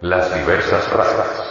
[0.00, 1.42] Las diversas razas.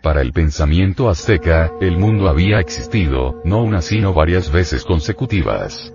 [0.00, 5.92] Para el pensamiento azteca, el mundo había existido, no una sino varias veces consecutivas.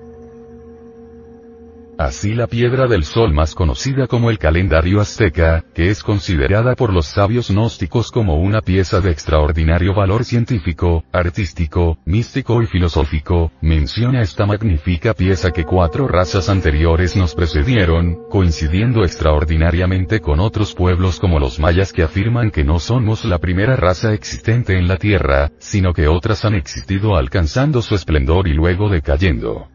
[2.07, 6.93] Así la piedra del sol más conocida como el calendario azteca, que es considerada por
[6.93, 14.21] los sabios gnósticos como una pieza de extraordinario valor científico, artístico, místico y filosófico, menciona
[14.21, 21.39] esta magnífica pieza que cuatro razas anteriores nos precedieron, coincidiendo extraordinariamente con otros pueblos como
[21.39, 25.91] los mayas que afirman que no somos la primera raza existente en la Tierra, sino
[25.91, 29.67] que otras han existido alcanzando su esplendor y luego decayendo.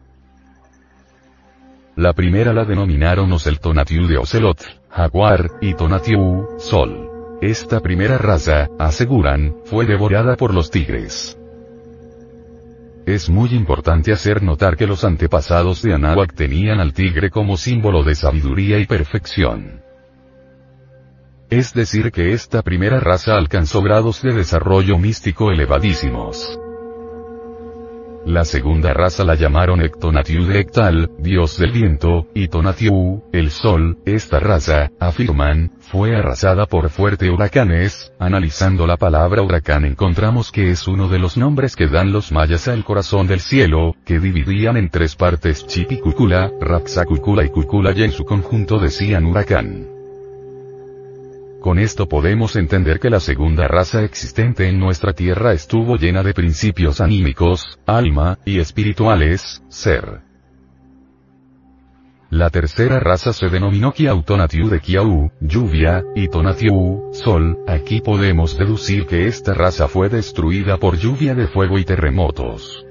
[1.95, 7.09] La primera la denominaron Oseltonatiu de Ocelot, jaguar, y Tonatiu, sol.
[7.39, 11.37] Esta primera raza, aseguran, fue devorada por los tigres.
[13.05, 18.01] Es muy importante hacer notar que los antepasados de Anáhuac tenían al tigre como símbolo
[18.01, 19.81] de sabiduría y perfección.
[21.51, 26.57] Es decir que esta primera raza alcanzó grados de desarrollo místico elevadísimos.
[28.25, 33.97] La segunda raza la llamaron Ectonatiu de Ectal, dios del viento, y Tonatiu, el sol,
[34.05, 40.87] esta raza, afirman, fue arrasada por fuertes huracanes, analizando la palabra huracán encontramos que es
[40.87, 44.89] uno de los nombres que dan los mayas al corazón del cielo, que dividían en
[44.89, 50.02] tres partes Chipicucula, Raxacucula y Cucula y en su conjunto decían huracán.
[51.63, 56.33] Con esto podemos entender que la segunda raza existente en nuestra Tierra estuvo llena de
[56.33, 60.19] principios anímicos, alma, y espirituales, ser.
[62.29, 69.05] La tercera raza se denominó Kiautonatiu de Kiau, lluvia, y Tonatiu, sol, aquí podemos deducir
[69.05, 72.85] que esta raza fue destruida por lluvia de fuego y terremotos.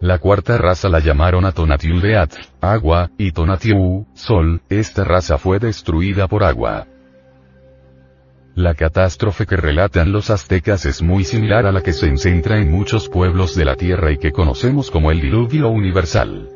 [0.00, 2.32] La cuarta raza la llamaron Atonatiu de At,
[2.62, 6.86] agua, y Tonatiu, sol, esta raza fue destruida por agua.
[8.54, 12.70] La catástrofe que relatan los aztecas es muy similar a la que se encuentra en
[12.70, 16.50] muchos pueblos de la Tierra y que conocemos como el diluvio universal.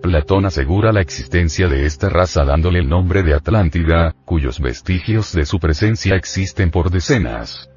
[0.00, 5.44] Platón asegura la existencia de esta raza dándole el nombre de Atlántida, cuyos vestigios de
[5.44, 7.68] su presencia existen por decenas.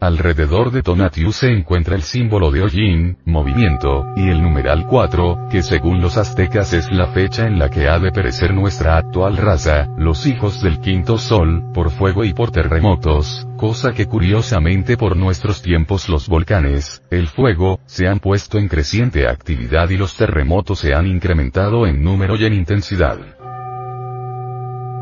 [0.00, 5.64] Alrededor de Tonatiuh se encuentra el símbolo de Ojin, movimiento, y el numeral 4, que
[5.64, 9.88] según los aztecas es la fecha en la que ha de perecer nuestra actual raza,
[9.98, 15.62] los hijos del quinto sol, por fuego y por terremotos, cosa que curiosamente por nuestros
[15.62, 20.94] tiempos los volcanes, el fuego, se han puesto en creciente actividad y los terremotos se
[20.94, 23.37] han incrementado en número y en intensidad.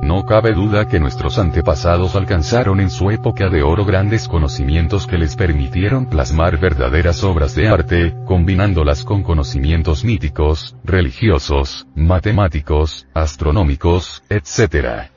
[0.03, 5.19] No cabe duda que nuestros antepasados alcanzaron en su época de oro grandes conocimientos que
[5.19, 15.16] les permitieron plasmar verdaderas obras de arte, combinándolas con conocimientos míticos, religiosos, matemáticos, astronómicos, etc.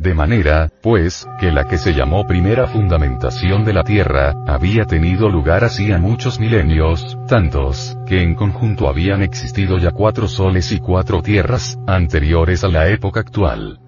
[0.00, 5.28] De manera, pues, que la que se llamó primera fundamentación de la Tierra, había tenido
[5.28, 11.20] lugar hacía muchos milenios, tantos, que en conjunto habían existido ya cuatro soles y cuatro
[11.20, 13.78] tierras, anteriores a la época actual.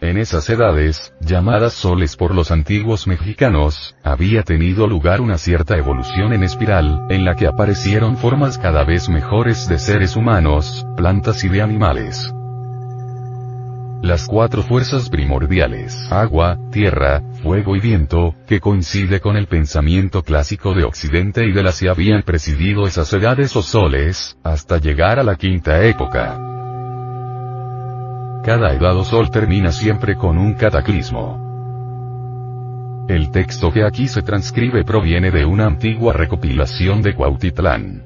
[0.00, 6.32] En esas edades, llamadas soles por los antiguos mexicanos, había tenido lugar una cierta evolución
[6.32, 11.50] en espiral, en la que aparecieron formas cada vez mejores de seres humanos, plantas y
[11.50, 12.32] de animales.
[14.02, 20.74] Las cuatro fuerzas primordiales, agua, tierra, fuego y viento, que coincide con el pensamiento clásico
[20.74, 25.24] de Occidente y de la se habían presidido esas edades o soles, hasta llegar a
[25.24, 26.38] la quinta época.
[28.44, 31.44] Cada edad o sol termina siempre con un cataclismo.
[33.08, 38.05] El texto que aquí se transcribe proviene de una antigua recopilación de Cuautitlán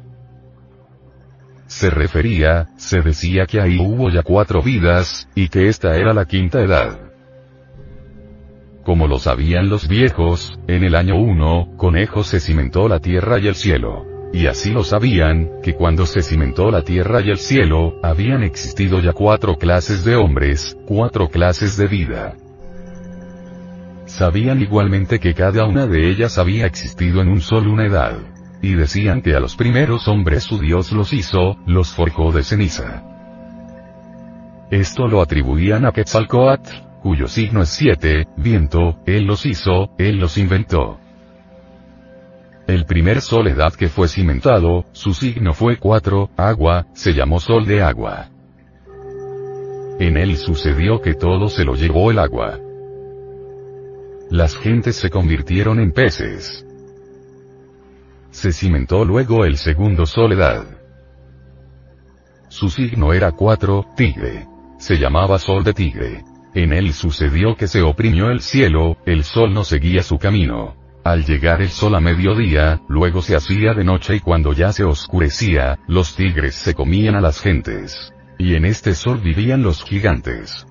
[1.71, 6.25] se refería, se decía que ahí hubo ya cuatro vidas, y que esta era la
[6.25, 6.99] quinta edad.
[8.85, 13.47] Como lo sabían los viejos, en el año 1, Conejo se cimentó la tierra y
[13.47, 14.05] el cielo.
[14.33, 18.99] Y así lo sabían, que cuando se cimentó la tierra y el cielo, habían existido
[18.99, 22.35] ya cuatro clases de hombres, cuatro clases de vida.
[24.07, 28.19] Sabían igualmente que cada una de ellas había existido en un solo una edad.
[28.63, 33.03] Y decían que a los primeros hombres su Dios los hizo, los forjó de ceniza.
[34.71, 36.71] Esto lo atribuían a Quetzalcoatl,
[37.03, 41.01] cuyo signo es siete, viento, él los hizo, él los inventó.
[42.67, 47.83] El primer soledad que fue cimentado, su signo fue cuatro, agua, se llamó sol de
[47.83, 48.29] agua.
[49.99, 52.61] En él sucedió que todo se lo llevó el agua.
[54.31, 56.65] Las gentes se convirtieron en peces.
[58.31, 60.65] Se cimentó luego el segundo soledad.
[62.49, 64.47] Su signo era 4, tigre.
[64.79, 66.25] Se llamaba Sol de Tigre.
[66.55, 70.75] En él sucedió que se oprimió el cielo, el sol no seguía su camino.
[71.05, 74.85] Al llegar el sol a mediodía, luego se hacía de noche y cuando ya se
[74.85, 78.13] oscurecía, los tigres se comían a las gentes.
[78.39, 80.67] Y en este sol vivían los gigantes.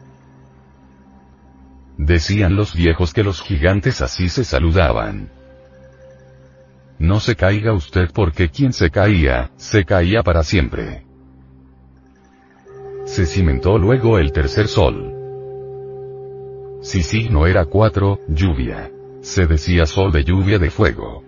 [1.97, 5.38] Decían los viejos que los gigantes así se saludaban.
[7.00, 11.06] No se caiga usted porque quien se caía, se caía para siempre.
[13.06, 15.13] Se cimentó luego el tercer sol.
[16.81, 18.92] Si signo era cuatro, lluvia.
[19.22, 21.24] Se decía sol de lluvia de fuego.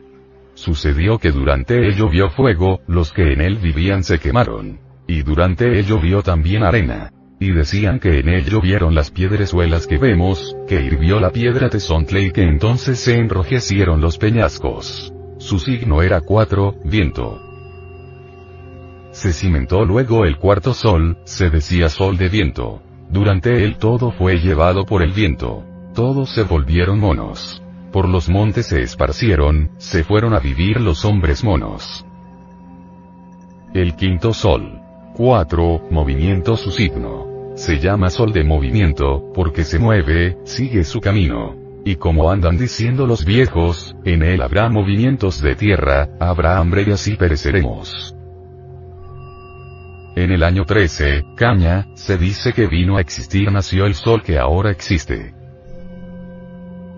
[0.55, 4.79] Sucedió que durante ello vio fuego, los que en él vivían se quemaron.
[5.07, 7.13] Y durante ello vio también arena.
[7.39, 12.21] Y decían que en ello vieron las piedrezuelas que vemos, que hirvió la piedra tesontle
[12.21, 15.13] y que entonces se enrojecieron los peñascos.
[15.41, 17.41] Su signo era cuatro, viento.
[19.09, 22.83] Se cimentó luego el cuarto sol, se decía sol de viento.
[23.09, 25.63] Durante él todo fue llevado por el viento.
[25.95, 27.63] Todos se volvieron monos.
[27.91, 32.05] Por los montes se esparcieron, se fueron a vivir los hombres monos.
[33.73, 34.79] El quinto sol.
[35.15, 35.87] 4.
[35.89, 37.55] Movimiento su signo.
[37.55, 41.60] Se llama sol de movimiento, porque se mueve, sigue su camino.
[41.83, 46.91] Y como andan diciendo los viejos, en él habrá movimientos de tierra, habrá hambre y
[46.91, 48.15] así pereceremos.
[50.15, 54.37] En el año 13, Caña, se dice que vino a existir nació el sol que
[54.37, 55.33] ahora existe.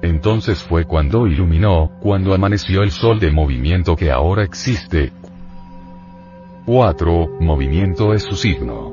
[0.01, 5.13] Entonces fue cuando iluminó, cuando amaneció el sol de movimiento que ahora existe.
[6.65, 7.38] 4.
[7.39, 8.91] Movimiento es su signo.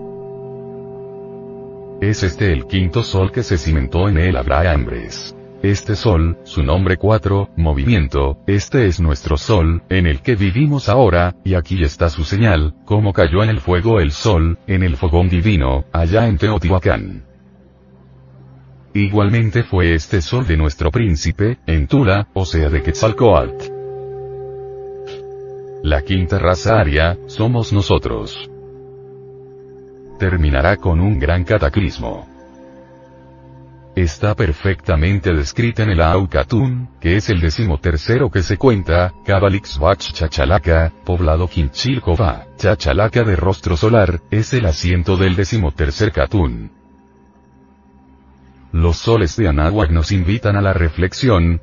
[2.00, 5.34] Es este el quinto sol que se cimentó en él habrá hambres.
[5.62, 11.36] Este sol, su nombre 4, movimiento, este es nuestro sol, en el que vivimos ahora,
[11.44, 15.28] y aquí está su señal, como cayó en el fuego el sol, en el fogón
[15.28, 17.24] divino, allá en Teotihuacán.
[18.94, 23.70] Igualmente fue este sol de nuestro príncipe, en Tula, o sea de Quetzalcoatl.
[25.82, 28.50] La quinta raza aria, somos nosotros.
[30.18, 32.29] Terminará con un gran cataclismo
[34.00, 40.92] está perfectamente descrita en el Aucatún, que es el decimotercero que se cuenta, Cabalixbach Chachalaca,
[41.04, 46.70] poblado Quinchilcova, Chachalaca de rostro solar, es el asiento del decimotercer Catún.
[48.72, 51.60] Los soles de Anáhuac nos invitan a la reflexión,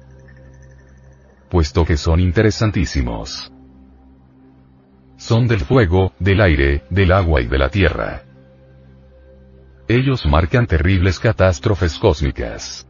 [1.49, 3.51] puesto que son interesantísimos.
[5.15, 8.26] Son del fuego, del aire, del agua y de la tierra.
[9.89, 12.85] Ellos marcan terribles catástrofes cósmicas.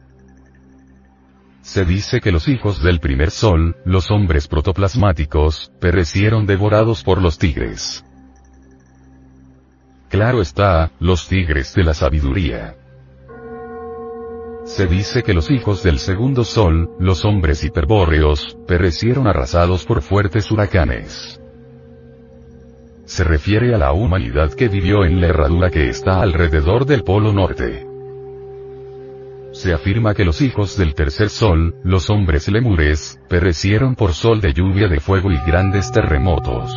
[1.60, 7.38] Se dice que los hijos del primer sol, los hombres protoplasmáticos, perecieron devorados por los
[7.38, 8.04] tigres.
[10.08, 12.76] Claro está, los tigres de la sabiduría.
[14.64, 20.50] Se dice que los hijos del segundo sol, los hombres hiperbóreos, perecieron arrasados por fuertes
[20.50, 21.40] huracanes
[23.08, 27.32] se refiere a la humanidad que vivió en la herradura que está alrededor del Polo
[27.32, 27.86] Norte.
[29.52, 34.52] Se afirma que los hijos del tercer sol, los hombres lemures, perecieron por sol de
[34.52, 36.70] lluvia de fuego y grandes terremotos.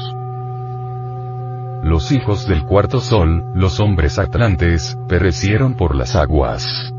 [1.83, 6.93] Los hijos del cuarto sol, los hombres atlantes, perecieron por las aguas.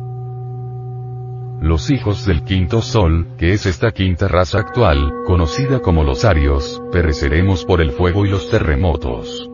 [1.62, 6.82] Los hijos del quinto sol, que es esta quinta raza actual, conocida como los arios,
[6.90, 9.48] pereceremos por el fuego y los terremotos.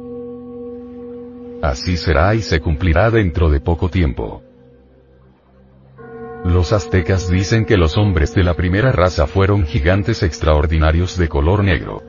[1.61, 4.43] Así será y se cumplirá dentro de poco tiempo.
[6.47, 11.63] Los aztecas dicen que los hombres de la primera raza fueron gigantes extraordinarios de color
[11.63, 12.03] negro.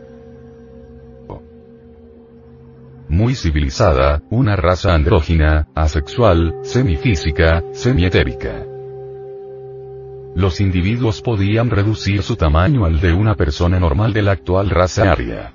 [3.10, 8.79] Muy civilizada, una raza andrógina, asexual, semifísica, semietérica
[10.40, 15.12] los individuos podían reducir su tamaño al de una persona normal de la actual raza
[15.12, 15.52] aria.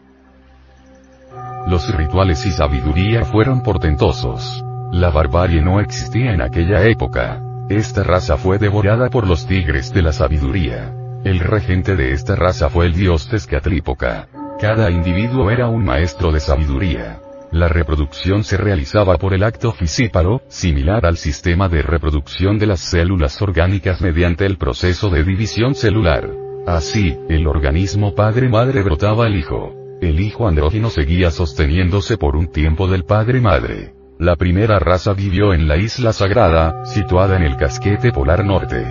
[1.66, 4.62] Los rituales y sabiduría fueron portentosos.
[4.92, 7.42] La barbarie no existía en aquella época.
[7.70, 10.94] Esta raza fue devorada por los tigres de la sabiduría.
[11.24, 14.28] El regente de esta raza fue el dios Tezcatlipoca.
[14.60, 17.23] Cada individuo era un maestro de sabiduría.
[17.54, 22.80] La reproducción se realizaba por el acto fisíparo, similar al sistema de reproducción de las
[22.80, 26.28] células orgánicas mediante el proceso de división celular.
[26.66, 29.72] Así, el organismo padre-madre brotaba el hijo.
[30.00, 33.94] El hijo andrógeno seguía sosteniéndose por un tiempo del padre-madre.
[34.18, 38.84] La primera raza vivió en la isla sagrada, situada en el casquete polar norte.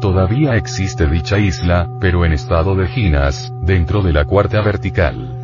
[0.00, 5.43] Todavía existe dicha isla, pero en estado de ginas, dentro de la cuarta vertical.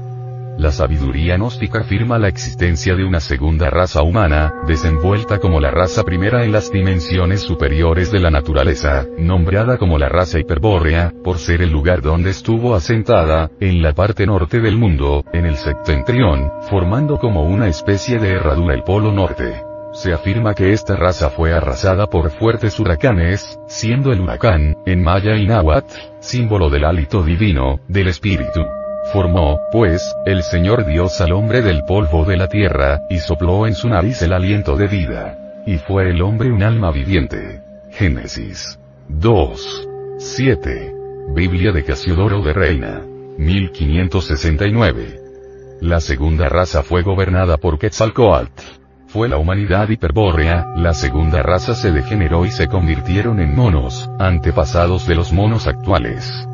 [0.60, 6.04] La sabiduría gnóstica afirma la existencia de una segunda raza humana, desenvuelta como la raza
[6.04, 11.62] primera en las dimensiones superiores de la naturaleza, nombrada como la raza hiperbórea, por ser
[11.62, 17.18] el lugar donde estuvo asentada, en la parte norte del mundo, en el septentrión, formando
[17.18, 19.62] como una especie de herradura el polo norte.
[19.94, 25.36] Se afirma que esta raza fue arrasada por fuertes huracanes, siendo el huracán, en maya
[25.36, 28.60] y náhuatl, símbolo del hálito divino, del espíritu.
[29.12, 33.74] Formó, pues, el Señor Dios al hombre del polvo de la tierra, y sopló en
[33.74, 35.36] su nariz el aliento de vida.
[35.66, 37.60] Y fue el hombre un alma viviente.
[37.90, 39.88] Génesis 2.
[40.18, 40.94] 7.
[41.34, 43.02] Biblia de Casiodoro de Reina.
[43.36, 45.20] 1569.
[45.80, 48.62] La segunda raza fue gobernada por Quetzalcoatl.
[49.08, 55.08] Fue la humanidad hiperbórea, la segunda raza se degeneró y se convirtieron en monos, antepasados
[55.08, 56.46] de los monos actuales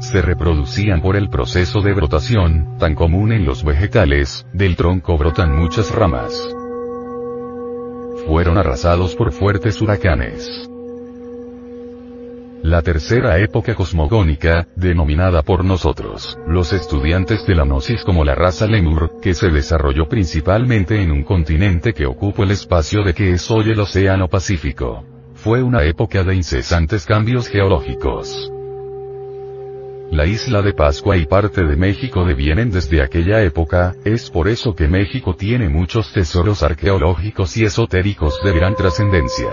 [0.00, 5.56] se reproducían por el proceso de brotación, tan común en los vegetales, del tronco brotan
[5.56, 6.32] muchas ramas.
[8.26, 10.68] Fueron arrasados por fuertes huracanes.
[12.62, 18.66] La tercera época cosmogónica, denominada por nosotros, los estudiantes de la Gnosis como la raza
[18.66, 23.50] Lemur, que se desarrolló principalmente en un continente que ocupa el espacio de que es
[23.50, 25.04] hoy el Océano Pacífico.
[25.34, 28.50] Fue una época de incesantes cambios geológicos.
[30.14, 34.72] La isla de Pascua y parte de México devienen desde aquella época, es por eso
[34.72, 39.50] que México tiene muchos tesoros arqueológicos y esotéricos de gran trascendencia.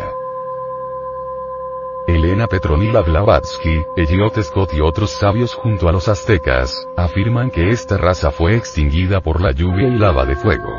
[2.07, 7.97] Elena Petronila Blavatsky, Elliot Scott y otros sabios junto a los aztecas, afirman que esta
[7.97, 10.69] raza fue extinguida por la lluvia y lava de fuego.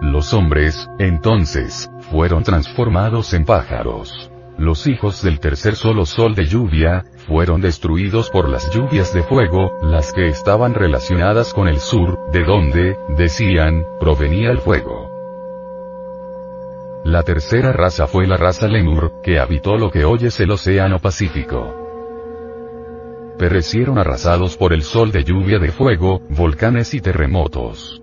[0.00, 4.30] Los hombres, entonces, fueron transformados en pájaros.
[4.58, 9.78] Los hijos del tercer solo sol de lluvia, fueron destruidos por las lluvias de fuego,
[9.82, 15.10] las que estaban relacionadas con el sur, de donde, decían, provenía el fuego.
[17.04, 21.00] La tercera raza fue la raza Lemur, que habitó lo que hoy es el Océano
[21.00, 21.74] Pacífico.
[23.38, 28.02] Perecieron arrasados por el sol de lluvia de fuego, volcanes y terremotos.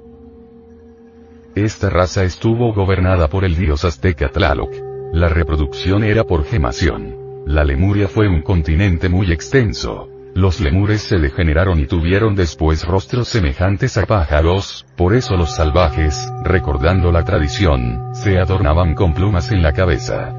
[1.55, 4.92] Esta raza estuvo gobernada por el dios azteca Tlaloc.
[5.13, 7.43] La reproducción era por gemación.
[7.45, 10.09] La Lemuria fue un continente muy extenso.
[10.33, 16.17] Los lemures se degeneraron y tuvieron después rostros semejantes a pájaros, por eso los salvajes,
[16.43, 20.33] recordando la tradición, se adornaban con plumas en la cabeza.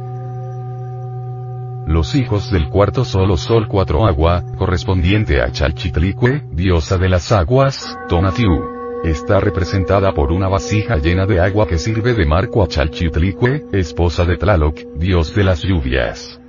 [1.87, 7.97] Los hijos del cuarto solo sol cuatro agua, correspondiente a Chalchitlicue, diosa de las aguas,
[8.09, 8.74] Tonatiuh.
[9.05, 14.25] Está representada por una vasija llena de agua que sirve de marco a Chalchitlicue, esposa
[14.25, 16.41] de Tlaloc, dios de las lluvias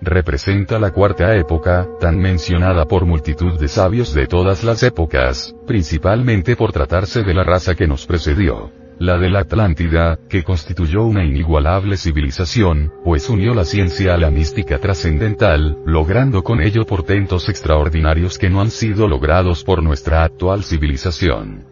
[0.00, 6.54] representa la cuarta época, tan mencionada por multitud de sabios de todas las épocas, principalmente
[6.54, 8.70] por tratarse de la raza que nos precedió.
[8.98, 14.30] La de la Atlántida, que constituyó una inigualable civilización, pues unió la ciencia a la
[14.30, 20.64] mística trascendental, logrando con ello portentos extraordinarios que no han sido logrados por nuestra actual
[20.64, 21.66] civilización.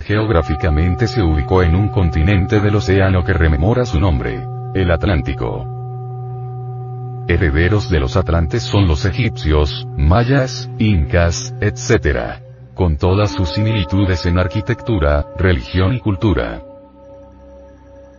[0.00, 5.66] Geográficamente se ubicó en un continente del océano que rememora su nombre, el Atlántico.
[7.28, 12.47] Herederos de los atlantes son los egipcios, mayas, incas, etc.
[12.78, 16.62] Con todas sus similitudes en arquitectura, religión y cultura.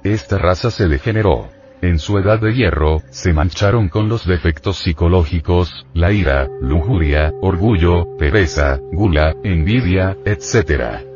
[0.04, 1.48] Esta raza se degeneró.
[1.82, 8.18] En su edad de hierro, se mancharon con los defectos psicológicos, la ira, lujuria, orgullo,
[8.18, 11.09] pereza, gula, envidia, etc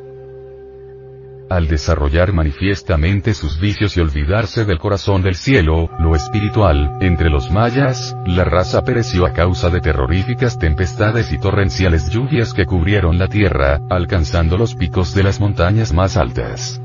[1.49, 7.51] al desarrollar manifiestamente sus vicios y olvidarse del corazón del cielo, lo espiritual, entre los
[7.51, 13.27] mayas, la raza pereció a causa de terroríficas tempestades y torrenciales lluvias que cubrieron la
[13.27, 16.81] tierra, alcanzando los picos de las montañas más altas.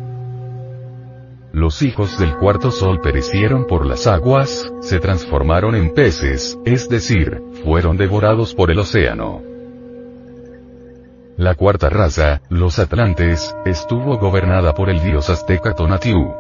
[1.53, 7.41] Los hijos del cuarto sol perecieron por las aguas, se transformaron en peces, es decir,
[7.65, 9.48] fueron devorados por el océano.
[11.39, 16.35] La cuarta raza, los Atlantes, estuvo gobernada por el dios azteca Tonatiuh.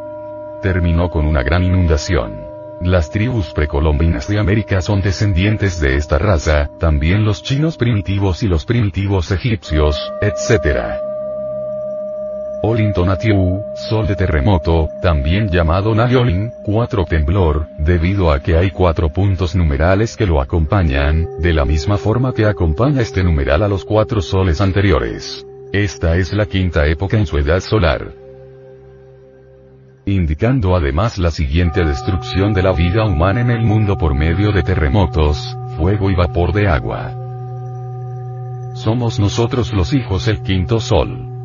[0.61, 2.35] Terminó con una gran inundación.
[2.81, 8.49] Las tribus precolombinas de América son descendientes de esta raza, también los chinos primitivos y
[8.49, 11.08] los primitivos egipcios, etc.
[12.61, 19.55] Olintonatiu, sol de terremoto, también llamado Nayolin, cuatro temblor, debido a que hay cuatro puntos
[19.55, 24.21] numerales que lo acompañan, de la misma forma que acompaña este numeral a los cuatro
[24.21, 25.47] soles anteriores.
[25.73, 28.13] Esta es la quinta época en su edad solar.
[30.05, 34.65] Indicando además la siguiente destrucción de la vida humana en el mundo por medio de
[34.65, 37.15] terremotos, fuego y vapor de agua.
[38.75, 41.38] somos nosotros los hijos el quinto sol.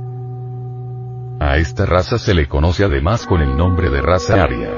[1.46, 4.72] A esta raza se le conoce además con el nombre de raza aria.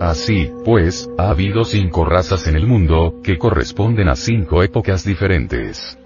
[0.00, 5.96] Así, pues, ha habido cinco razas en el mundo, que corresponden a cinco épocas diferentes.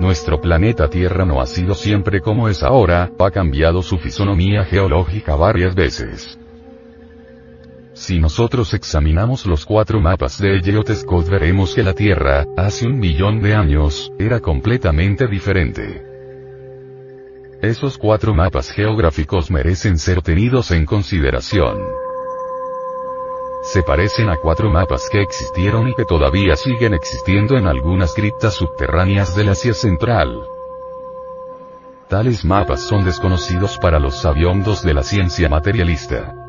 [0.00, 5.34] Nuestro planeta Tierra no ha sido siempre como es ahora, ha cambiado su fisonomía geológica
[5.34, 6.38] varias veces.
[7.94, 10.90] Si nosotros examinamos los cuatro mapas de Elliot
[11.30, 16.15] veremos que la Tierra, hace un millón de años, era completamente diferente.
[17.62, 21.78] Esos cuatro mapas geográficos merecen ser tenidos en consideración.
[23.62, 28.54] Se parecen a cuatro mapas que existieron y que todavía siguen existiendo en algunas criptas
[28.54, 30.46] subterráneas del Asia Central.
[32.08, 36.45] Tales mapas son desconocidos para los sabiondos de la ciencia materialista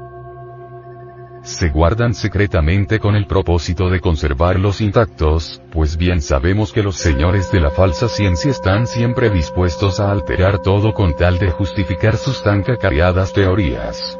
[1.47, 7.51] se guardan secretamente con el propósito de conservarlos intactos, pues bien sabemos que los señores
[7.51, 12.43] de la falsa ciencia están siempre dispuestos a alterar todo con tal de justificar sus
[12.43, 14.19] tan cacareadas teorías.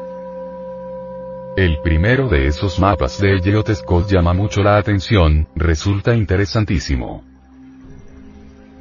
[1.56, 7.24] El primero de esos mapas de Elliot Scott llama mucho la atención, resulta interesantísimo.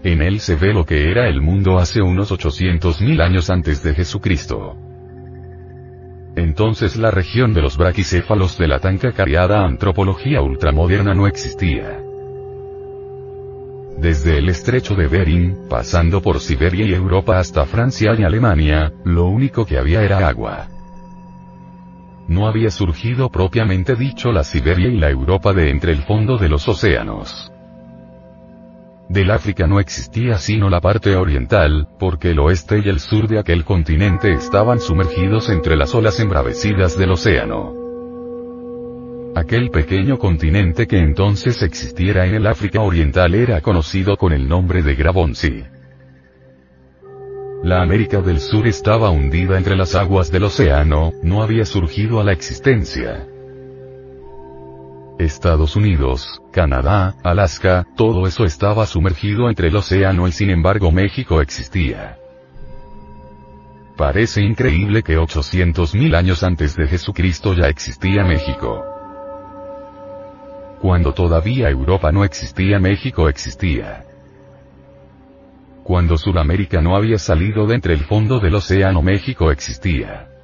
[0.03, 3.93] En él se ve lo que era el mundo hace unos 800.000 años antes de
[3.93, 4.86] Jesucristo.
[6.37, 11.99] Entonces la región de los braquicéfalos de la tan cariada antropología ultramoderna no existía.
[13.97, 19.25] Desde el estrecho de Bering, pasando por Siberia y Europa hasta Francia y Alemania, lo
[19.25, 20.67] único que había era agua.
[22.27, 26.49] No había surgido propiamente dicho la Siberia y la Europa de entre el fondo de
[26.49, 27.51] los océanos.
[29.09, 33.39] Del África no existía sino la parte oriental, porque el oeste y el sur de
[33.39, 37.73] aquel continente estaban sumergidos entre las olas embravecidas del océano.
[39.33, 44.81] Aquel pequeño continente que entonces existiera en el África oriental era conocido con el nombre
[44.81, 45.63] de Grabonsi.
[47.63, 52.23] La América del Sur estaba hundida entre las aguas del océano, no había surgido a
[52.23, 53.25] la existencia.
[55.19, 61.41] Estados Unidos, Canadá, Alaska, todo eso estaba sumergido entre el océano y sin embargo México
[61.41, 62.17] existía.
[63.97, 68.85] Parece increíble que 800.000 años antes de Jesucristo ya existía México.
[70.79, 74.05] Cuando todavía Europa no existía México existía.
[75.83, 80.36] Cuando Sudamérica no había salido de entre el fondo del océano México existía.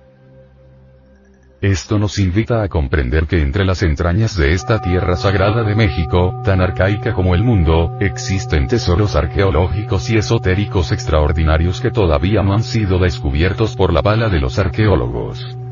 [1.64, 6.42] Esto nos invita a comprender que entre las entrañas de esta tierra sagrada de México,
[6.44, 12.64] tan arcaica como el mundo, existen tesoros arqueológicos y esotéricos extraordinarios que todavía no han
[12.64, 15.63] sido descubiertos por la bala de los arqueólogos.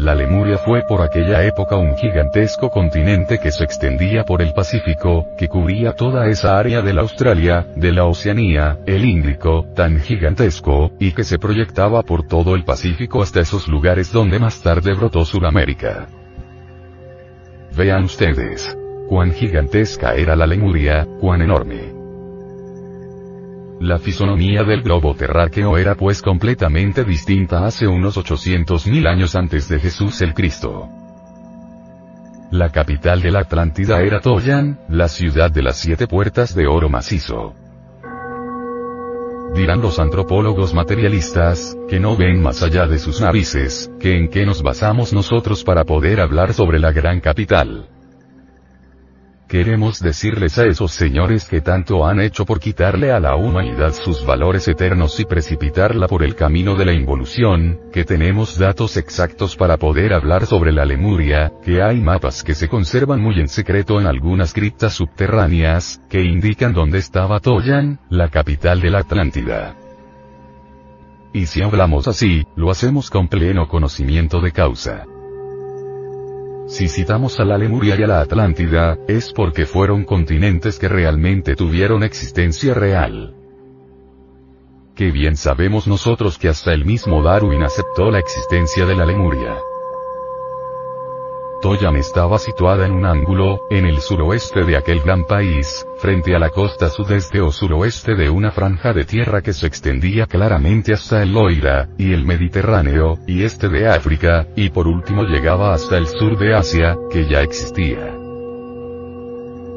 [0.00, 5.26] La Lemuria fue por aquella época un gigantesco continente que se extendía por el Pacífico,
[5.36, 10.90] que cubría toda esa área de la Australia, de la Oceanía, el Índico, tan gigantesco,
[10.98, 15.26] y que se proyectaba por todo el Pacífico hasta esos lugares donde más tarde brotó
[15.26, 16.06] Sudamérica.
[17.76, 18.74] Vean ustedes.
[19.06, 21.89] Cuán gigantesca era la Lemuria, cuán enorme.
[23.80, 29.80] La fisonomía del globo terráqueo era pues completamente distinta hace unos 800.000 años antes de
[29.80, 30.86] Jesús el Cristo.
[32.50, 36.90] La capital de la Atlántida era Toyan, la ciudad de las siete puertas de oro
[36.90, 37.54] macizo.
[39.54, 44.44] Dirán los antropólogos materialistas, que no ven más allá de sus narices, que en qué
[44.44, 47.88] nos basamos nosotros para poder hablar sobre la gran capital.
[49.50, 54.24] Queremos decirles a esos señores que tanto han hecho por quitarle a la humanidad sus
[54.24, 59.76] valores eternos y precipitarla por el camino de la involución, que tenemos datos exactos para
[59.76, 64.06] poder hablar sobre la Lemuria, que hay mapas que se conservan muy en secreto en
[64.06, 69.74] algunas criptas subterráneas, que indican dónde estaba Toyan, la capital de la Atlántida.
[71.32, 75.06] Y si hablamos así, lo hacemos con pleno conocimiento de causa.
[76.70, 81.56] Si citamos a la Lemuria y a la Atlántida, es porque fueron continentes que realmente
[81.56, 83.34] tuvieron existencia real.
[84.94, 89.58] Qué bien sabemos nosotros que hasta el mismo Darwin aceptó la existencia de la Lemuria.
[91.60, 96.38] Toyan estaba situada en un ángulo, en el suroeste de aquel gran país, frente a
[96.38, 101.22] la costa sudeste o suroeste de una franja de tierra que se extendía claramente hasta
[101.22, 106.06] el Loira, y el Mediterráneo, y este de África, y por último llegaba hasta el
[106.06, 108.16] sur de Asia, que ya existía.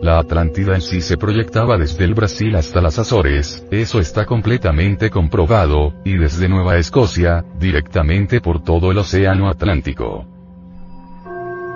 [0.01, 5.09] La Atlántida en sí se proyectaba desde el Brasil hasta las Azores, eso está completamente
[5.09, 10.32] comprobado, y desde Nueva Escocia, directamente por todo el Océano Atlántico.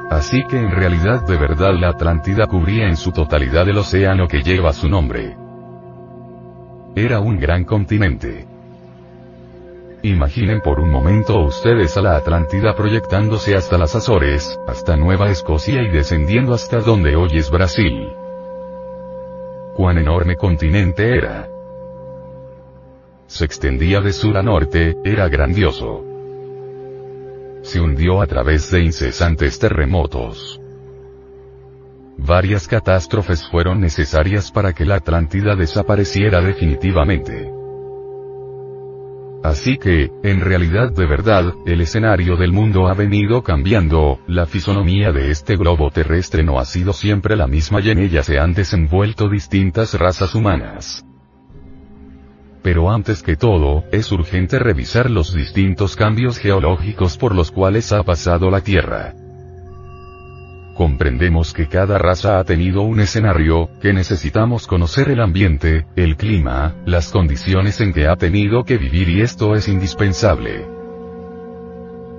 [0.10, 4.42] Así que en realidad de verdad la Atlántida cubría en su totalidad el océano que
[4.42, 5.36] lleva su nombre.
[6.96, 8.48] Era un gran continente.
[10.04, 15.82] Imaginen por un momento ustedes a la Atlántida proyectándose hasta las Azores, hasta Nueva Escocia
[15.82, 18.08] y descendiendo hasta donde hoy es Brasil.
[19.76, 21.50] Cuán enorme continente era.
[23.28, 26.07] Se extendía de sur a norte, era grandioso
[27.68, 30.62] se hundió a través de incesantes terremotos.
[32.18, 37.52] Varias catástrofes fueron necesarias para que la Atlántida desapareciera definitivamente.
[39.44, 45.12] Así que, en realidad de verdad, el escenario del mundo ha venido cambiando, la fisonomía
[45.12, 48.54] de este globo terrestre no ha sido siempre la misma y en ella se han
[48.54, 51.06] desenvuelto distintas razas humanas.
[52.68, 58.04] Pero antes que todo, es urgente revisar los distintos cambios geológicos por los cuales ha
[58.04, 59.14] pasado la Tierra.
[60.76, 66.76] Comprendemos que cada raza ha tenido un escenario, que necesitamos conocer el ambiente, el clima,
[66.86, 70.77] las condiciones en que ha tenido que vivir y esto es indispensable.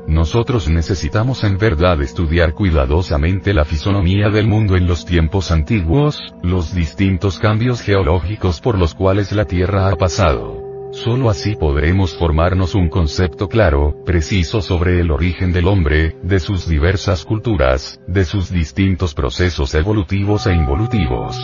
[0.09, 6.75] Nosotros necesitamos en verdad estudiar cuidadosamente la fisonomía del mundo en los tiempos antiguos, los
[6.75, 10.63] distintos cambios geológicos por los cuales la Tierra ha pasado.
[10.93, 16.67] Solo así podremos formarnos un concepto claro, preciso sobre el origen del hombre, de sus
[16.67, 21.37] diversas culturas, de sus distintos procesos evolutivos e involutivos.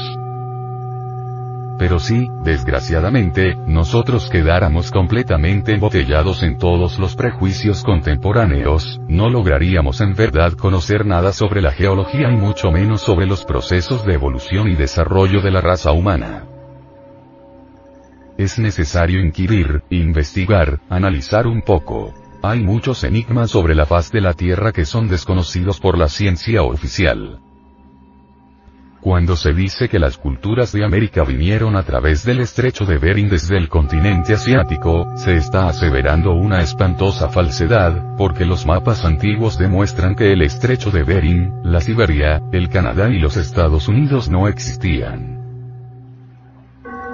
[1.85, 10.15] Pero si, desgraciadamente, nosotros quedáramos completamente embotellados en todos los prejuicios contemporáneos, no lograríamos en
[10.15, 14.77] verdad conocer nada sobre la geología y mucho menos sobre los procesos de evolución y
[14.77, 16.47] desarrollo de la raza humana.
[18.39, 22.15] Es necesario inquirir, investigar, analizar un poco.
[22.43, 26.63] Hay muchos enigmas sobre la faz de la Tierra que son desconocidos por la ciencia
[26.63, 27.43] oficial.
[29.05, 33.29] Cuando se dice que las culturas de América vinieron a través del estrecho de Bering
[33.29, 40.15] desde el continente asiático, se está aseverando una espantosa falsedad, porque los mapas antiguos demuestran
[40.15, 45.39] que el estrecho de Bering, la Siberia, el Canadá y los Estados Unidos no existían.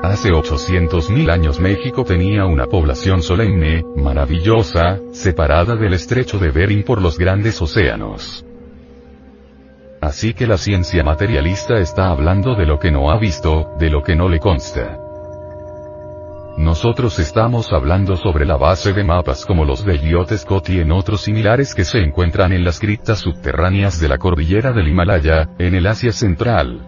[0.05, 7.03] Hace 800.000 años México tenía una población solemne, maravillosa, separada del estrecho de Bering por
[7.03, 8.45] los grandes océanos.
[10.01, 14.03] Así que la ciencia materialista está hablando de lo que no ha visto, de lo
[14.03, 14.99] que no le consta.
[16.57, 20.93] Nosotros estamos hablando sobre la base de mapas como los de Giot Scott y en
[20.93, 25.75] otros similares que se encuentran en las criptas subterráneas de la cordillera del Himalaya, en
[25.75, 26.87] el Asia Central.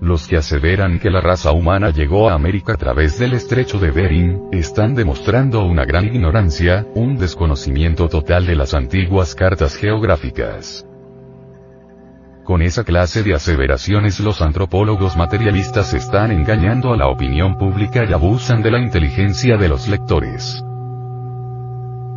[0.00, 3.92] Los que aseveran que la raza humana llegó a América a través del estrecho de
[3.92, 10.84] Bering, están demostrando una gran ignorancia, un desconocimiento total de las antiguas cartas geográficas.
[12.44, 18.12] Con esa clase de aseveraciones los antropólogos materialistas están engañando a la opinión pública y
[18.12, 20.60] abusan de la inteligencia de los lectores.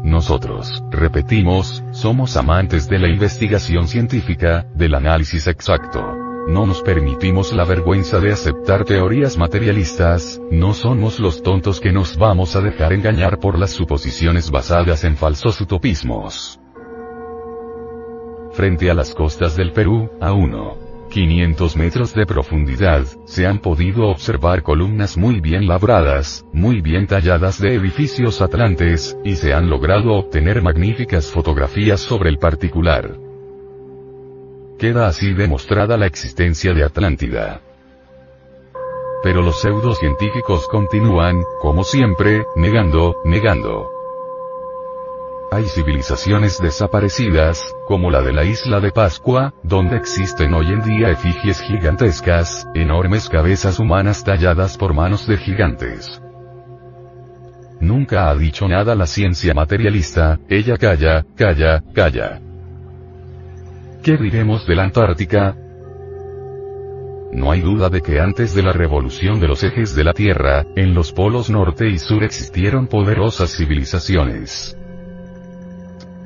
[0.03, 6.15] Nosotros, repetimos, somos amantes de la investigación científica, del análisis exacto.
[6.47, 12.17] No nos permitimos la vergüenza de aceptar teorías materialistas, no somos los tontos que nos
[12.17, 16.59] vamos a dejar engañar por las suposiciones basadas en falsos utopismos.
[18.55, 21.09] Frente a las costas del Perú, a 1.
[21.09, 27.59] 500 metros de profundidad, se han podido observar columnas muy bien labradas, muy bien talladas
[27.59, 33.17] de edificios atlantes, y se han logrado obtener magníficas fotografías sobre el particular.
[34.79, 37.59] Queda así demostrada la existencia de Atlántida.
[39.21, 43.94] Pero los pseudocientíficos continúan, como siempre, negando, negando.
[45.51, 51.11] Hay civilizaciones desaparecidas, como la de la isla de Pascua, donde existen hoy en día
[51.11, 56.21] efigies gigantescas, enormes cabezas humanas talladas por manos de gigantes.
[57.79, 62.41] Nunca ha dicho nada la ciencia materialista, ella calla, calla, calla.
[64.01, 65.55] ¿Qué diremos de la Antártica?
[67.33, 70.65] No hay duda de que antes de la revolución de los ejes de la Tierra,
[70.75, 74.74] en los polos norte y sur existieron poderosas civilizaciones.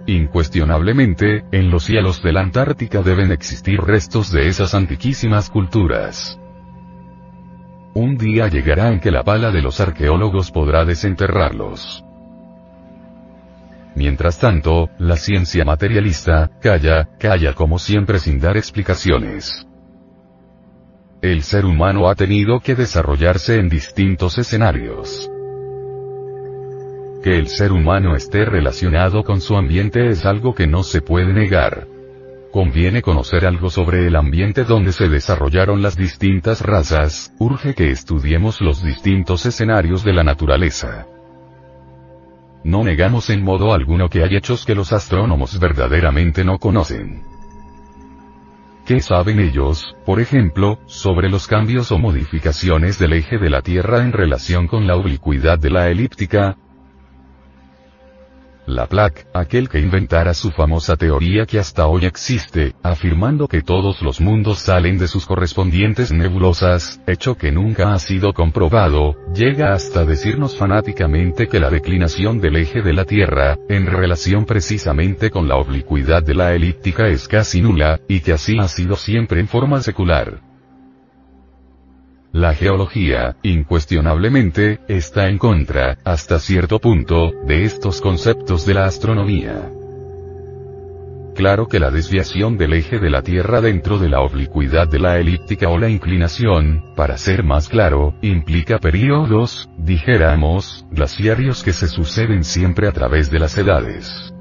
[0.10, 6.40] Incuestionablemente, en los cielos de la Antártica deben existir restos de esas antiquísimas culturas.
[7.94, 12.04] Un día llegará en que la pala de los arqueólogos podrá desenterrarlos.
[13.94, 19.68] Mientras tanto, la ciencia materialista, calla, calla como siempre sin dar explicaciones.
[21.22, 25.30] El ser humano ha tenido que desarrollarse en distintos escenarios.
[27.24, 31.34] Que el ser humano esté relacionado con su ambiente es algo que no se puede
[31.34, 31.88] negar.
[32.52, 38.60] conviene conocer algo sobre el ambiente donde se desarrollaron las distintas razas, urge que estudiemos
[38.60, 41.06] los distintos escenarios de la naturaleza.
[42.64, 47.22] No negamos en modo alguno que hay hechos que los astrónomos verdaderamente no conocen.
[48.88, 54.02] ¿Qué saben ellos, por ejemplo, sobre los cambios o modificaciones del eje de la Tierra
[54.02, 56.58] en relación con la oblicuidad de la elíptica?
[58.76, 64.22] Laplace, aquel que inventara su famosa teoría que hasta hoy existe, afirmando que todos los
[64.22, 70.58] mundos salen de sus correspondientes nebulosas, hecho que nunca ha sido comprobado, llega hasta decirnos
[70.58, 76.24] fanáticamente que la declinación del eje de la Tierra, en relación precisamente con la oblicuidad
[76.24, 80.49] de la elíptica es casi nula, y que así ha sido siempre en forma secular.
[82.32, 89.72] La geología, incuestionablemente, está en contra, hasta cierto punto, de estos conceptos de la astronomía.
[91.36, 95.18] Claro que la desviación del eje de la Tierra dentro de la oblicuidad de la
[95.18, 102.44] elíptica o la inclinación, para ser más claro, implica períodos, dijéramos, glaciarios que se suceden
[102.44, 104.34] siempre a través de las edades.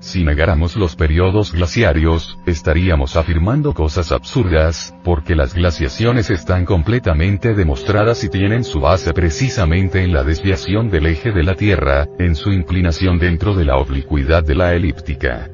[0.00, 8.24] Si negáramos los periodos glaciarios, estaríamos afirmando cosas absurdas, porque las glaciaciones están completamente demostradas
[8.24, 12.50] y tienen su base precisamente en la desviación del eje de la Tierra, en su
[12.50, 15.50] inclinación dentro de la oblicuidad de la elíptica.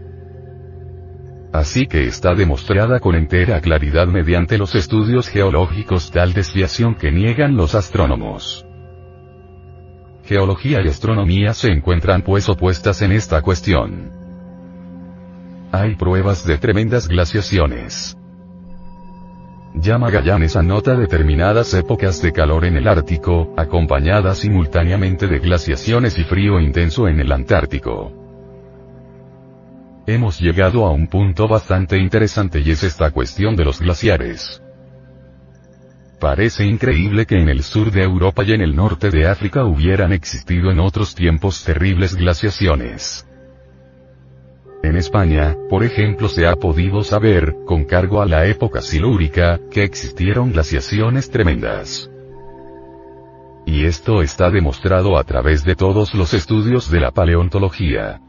[1.52, 7.56] Así que está demostrada con entera claridad mediante los estudios geológicos tal desviación que niegan
[7.56, 8.64] los astrónomos.
[10.22, 14.25] Geología y astronomía se encuentran pues opuestas en esta cuestión.
[15.72, 18.16] Hay pruebas de tremendas glaciaciones.
[19.74, 26.24] Ya Magallanes anota determinadas épocas de calor en el Ártico, acompañadas simultáneamente de glaciaciones y
[26.24, 28.12] frío intenso en el Antártico.
[30.06, 34.62] Hemos llegado a un punto bastante interesante y es esta cuestión de los glaciares.
[36.20, 40.12] Parece increíble que en el sur de Europa y en el norte de África hubieran
[40.12, 43.26] existido en otros tiempos terribles glaciaciones.
[44.82, 49.82] En España, por ejemplo, se ha podido saber, con cargo a la época silúrica, que
[49.82, 52.10] existieron glaciaciones tremendas.
[53.66, 58.20] Y esto está demostrado a través de todos los estudios de la paleontología.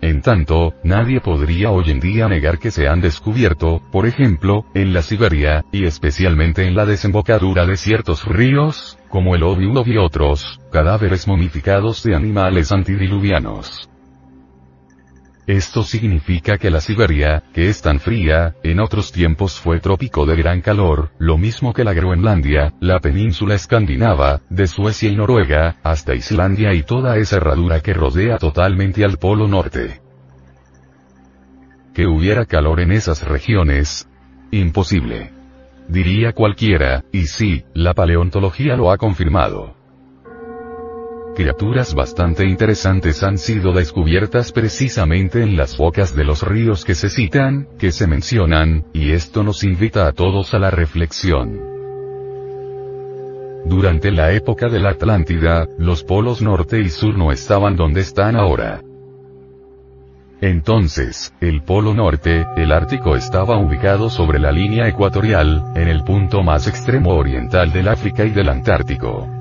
[0.00, 4.92] En tanto, nadie podría hoy en día negar que se han descubierto, por ejemplo, en
[4.92, 10.60] la Siberia, y especialmente en la desembocadura de ciertos ríos, como el Obiu y otros,
[10.70, 13.88] cadáveres momificados de animales antidiluvianos.
[15.48, 20.36] Esto significa que la Siberia, que es tan fría, en otros tiempos fue trópico de
[20.36, 26.14] gran calor, lo mismo que la Groenlandia, la península escandinava, de Suecia y Noruega, hasta
[26.14, 30.02] Islandia y toda esa herradura que rodea totalmente al Polo Norte.
[31.94, 34.06] Que hubiera calor en esas regiones?
[34.50, 35.32] Imposible.
[35.88, 39.77] Diría cualquiera, y sí, la paleontología lo ha confirmado
[41.38, 47.08] criaturas bastante interesantes han sido descubiertas precisamente en las bocas de los ríos que se
[47.08, 51.60] citan, que se mencionan, y esto nos invita a todos a la reflexión.
[53.66, 58.34] Durante la época de la Atlántida, los polos norte y sur no estaban donde están
[58.34, 58.80] ahora.
[60.40, 66.42] Entonces, el Polo Norte, el Ártico estaba ubicado sobre la línea ecuatorial, en el punto
[66.42, 69.37] más extremo oriental del África y del Antártico.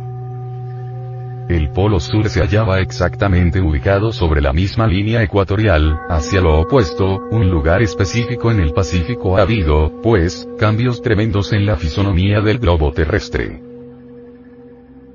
[1.49, 7.19] El polo sur se hallaba exactamente ubicado sobre la misma línea ecuatorial, hacia lo opuesto,
[7.31, 12.59] un lugar específico en el Pacífico ha habido, pues, cambios tremendos en la fisonomía del
[12.59, 13.61] globo terrestre.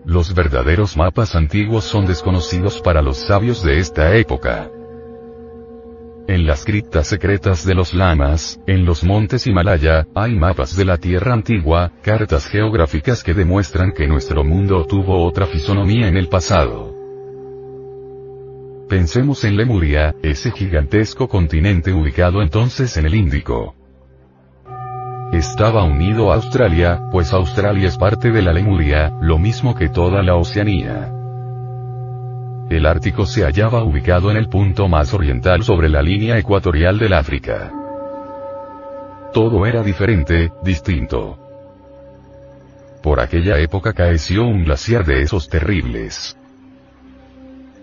[0.06, 4.70] Los verdaderos mapas antiguos son desconocidos para los sabios de esta época.
[6.28, 10.96] En las criptas secretas de los lamas, en los montes Himalaya, hay mapas de la
[10.96, 16.94] Tierra antigua, cartas geográficas que demuestran que nuestro mundo tuvo otra fisonomía en el pasado.
[18.88, 23.74] Pensemos en Lemuria, ese gigantesco continente ubicado entonces en el Índico.
[25.32, 30.22] Estaba unido a Australia, pues Australia es parte de la Lemuria, lo mismo que toda
[30.22, 31.21] la Oceanía.
[32.72, 37.12] El Ártico se hallaba ubicado en el punto más oriental sobre la línea ecuatorial del
[37.12, 37.70] África.
[39.34, 41.38] Todo era diferente, distinto.
[43.02, 46.34] Por aquella época caeció un glaciar de esos terribles.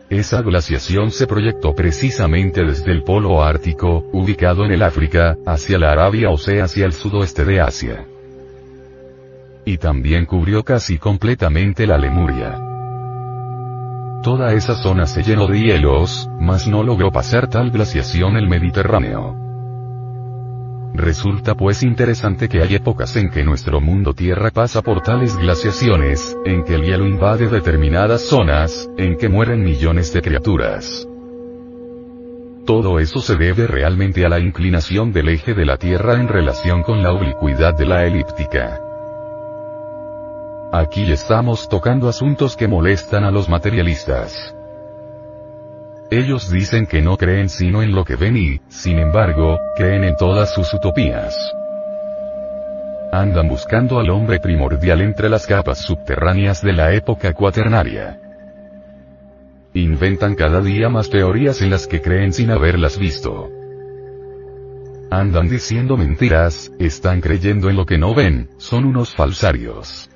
[0.09, 5.91] Esa glaciación se proyectó precisamente desde el polo ártico, ubicado en el África, hacia la
[5.91, 8.07] Arabia o sea hacia el sudoeste de Asia.
[9.65, 12.68] Y también cubrió casi completamente la Lemuria.
[14.21, 19.35] Toda esa zona se llenó de hielos, mas no logró pasar tal glaciación el Mediterráneo.
[20.93, 26.35] Resulta pues interesante que hay épocas en que nuestro mundo Tierra pasa por tales glaciaciones,
[26.43, 31.07] en que el hielo invade determinadas zonas, en que mueren millones de criaturas.
[32.65, 36.83] Todo eso se debe realmente a la inclinación del eje de la Tierra en relación
[36.83, 38.81] con la oblicuidad de la elíptica.
[40.71, 44.53] Aquí estamos tocando asuntos que molestan a los materialistas.
[46.11, 50.15] Ellos dicen que no creen sino en lo que ven y, sin embargo, creen en
[50.15, 51.35] todas sus utopías.
[53.11, 58.19] Andan buscando al hombre primordial entre las capas subterráneas de la época cuaternaria.
[59.73, 63.49] Inventan cada día más teorías en las que creen sin haberlas visto.
[65.09, 70.11] Andan diciendo mentiras, están creyendo en lo que no ven, son unos falsarios.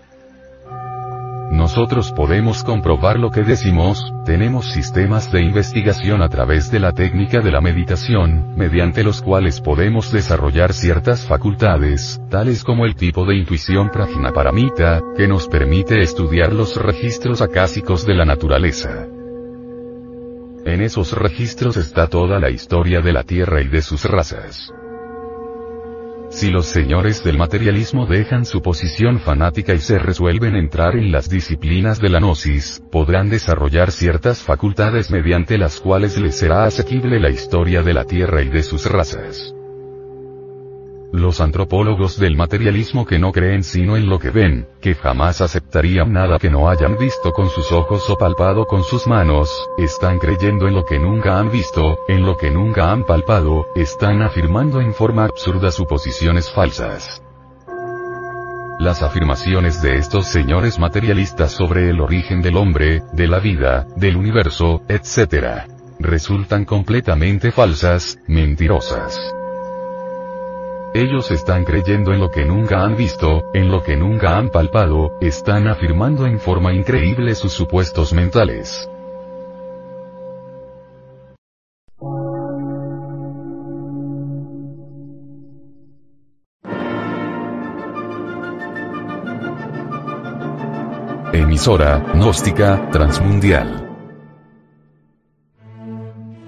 [1.51, 7.41] Nosotros podemos comprobar lo que decimos, tenemos sistemas de investigación a través de la técnica
[7.41, 13.35] de la meditación, mediante los cuales podemos desarrollar ciertas facultades, tales como el tipo de
[13.35, 19.07] intuición prajnaparamita, que nos permite estudiar los registros acásicos de la naturaleza.
[20.65, 24.73] En esos registros está toda la historia de la Tierra y de sus razas.
[26.33, 31.29] Si los señores del materialismo dejan su posición fanática y se resuelven entrar en las
[31.29, 37.29] disciplinas de la gnosis, podrán desarrollar ciertas facultades mediante las cuales les será asequible la
[37.29, 39.53] historia de la Tierra y de sus razas.
[41.13, 46.11] Los antropólogos del materialismo que no creen sino en lo que ven, que jamás aceptarían
[46.11, 49.47] nada que no hayan visto con sus ojos o palpado con sus manos,
[49.77, 54.23] están creyendo en lo que nunca han visto, en lo que nunca han palpado, están
[54.23, 57.21] afirmando en forma absurda suposiciones falsas.
[58.79, 64.17] Las afirmaciones de estos señores materialistas sobre el origen del hombre, de la vida, del
[64.17, 65.67] universo, etc.
[65.99, 69.42] resultan completamente falsas, mentirosas.
[70.95, 75.17] Ellos están creyendo en lo que nunca han visto, en lo que nunca han palpado,
[75.21, 78.87] están afirmando en forma increíble sus supuestos mentales.
[91.33, 93.92] Emisora, gnóstica, transmundial